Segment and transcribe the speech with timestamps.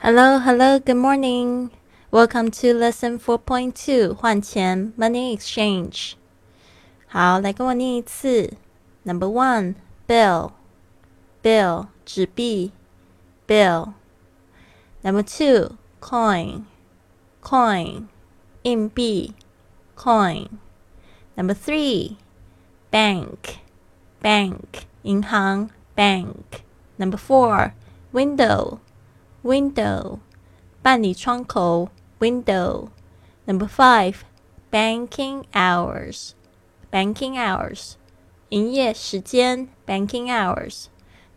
[0.00, 1.70] Hello, hello, good morning.
[2.10, 6.12] Welcome to lesson 4.2换钱 money exchange.
[7.08, 8.54] 好，来跟我念一次。
[9.04, 9.74] Number one,
[10.06, 10.52] bill,
[11.42, 12.72] bill 纸币
[13.46, 13.92] bill.
[15.02, 16.64] Number two, coin,
[17.42, 18.06] coin
[18.62, 19.34] 硬币
[19.96, 20.48] coin.
[21.36, 22.16] Number three,
[22.90, 23.58] bank,
[24.20, 26.62] bank 银行 bank.
[26.96, 27.72] Number four,
[28.12, 28.78] window
[29.42, 30.18] window
[30.82, 32.88] 办理窗口 window.
[33.44, 34.22] Number five,
[34.70, 36.32] banking hours
[36.90, 37.94] banking hours
[38.50, 40.86] 营业时间 banking hours.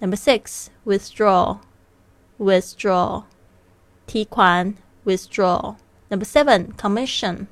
[0.00, 1.58] Number six, withdraw
[2.38, 3.24] withdraw
[4.06, 5.76] 提款 withdraw.
[6.08, 7.46] Number seven, commission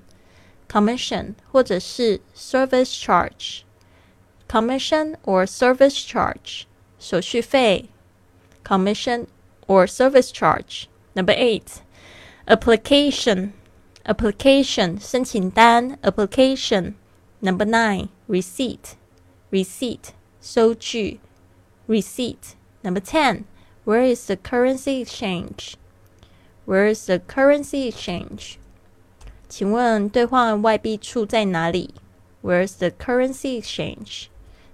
[0.68, 3.62] commission 或者是 service charge
[4.48, 6.64] commission or service charge
[6.98, 7.88] 手续费
[8.64, 9.26] commission
[9.70, 10.88] or service charge.
[11.14, 11.82] Number eight,
[12.46, 13.52] application,
[14.04, 16.94] application 申请单 application.
[17.40, 18.96] Number nine, receipt,
[19.50, 21.18] receipt 收据
[21.88, 22.54] receipt.
[22.82, 23.44] Number ten,
[23.84, 25.76] where is the currency exchange?
[26.64, 28.56] Where is the currency exchange?
[29.48, 31.94] 请问兑换外币处在哪里？
[32.42, 34.26] Where's the currency exchange?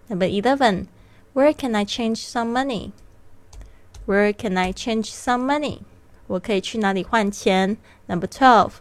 [0.08, 0.88] Number eleven,
[1.34, 2.92] where can I change some money?
[4.06, 5.80] Where can I change some money?
[6.26, 7.76] 我可以去哪里换钱？
[8.06, 8.72] Number twelve.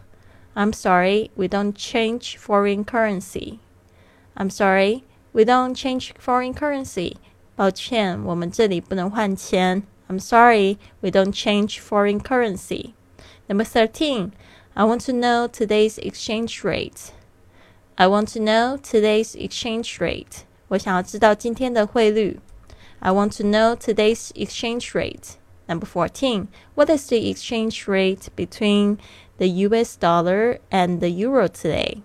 [0.54, 3.58] I'm sorry, we don't change foreign currency.
[4.34, 7.16] I'm sorry, we don't change foreign currency.
[7.54, 9.82] 抱歉，我们这里不能换钱。
[10.08, 12.94] I'm sorry, we don't change foreign currency.
[13.46, 14.32] Number thirteen.
[14.74, 17.12] I want to know today's exchange rate.
[17.96, 20.44] I want to know today's exchange rate.
[20.68, 22.40] 我想要知道今天的汇率。
[23.00, 25.36] I want to know today's exchange rate.
[25.68, 26.48] Number 14.
[26.74, 28.98] What is the exchange rate between
[29.38, 32.02] the US dollar and the euro today?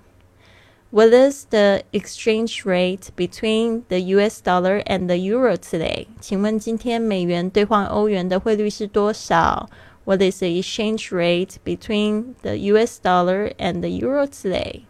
[0.89, 6.07] What is the exchange rate between the US dollar and the euro today?
[6.21, 9.69] 请问今天美元兑换欧元的汇率是多少？
[10.05, 14.83] What is the exchange rate between the US dollar and the euro today?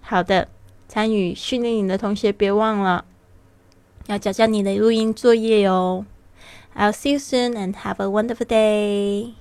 [0.00, 0.48] 好的，
[0.88, 3.04] 参与训练营的同学别忘了。
[4.09, 6.03] 要交交你的录音作业哦。
[6.75, 9.33] I'll see you soon and have a wonderful day.